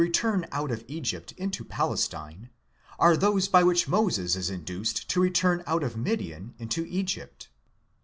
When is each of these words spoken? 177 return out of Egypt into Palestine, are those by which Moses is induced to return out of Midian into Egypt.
177 0.01 0.39
return 0.49 0.59
out 0.59 0.71
of 0.71 0.83
Egypt 0.87 1.31
into 1.37 1.63
Palestine, 1.63 2.49
are 2.97 3.15
those 3.15 3.47
by 3.47 3.61
which 3.61 3.87
Moses 3.87 4.35
is 4.35 4.49
induced 4.49 5.07
to 5.11 5.21
return 5.21 5.61
out 5.67 5.83
of 5.83 5.95
Midian 5.95 6.55
into 6.57 6.87
Egypt. 6.89 7.49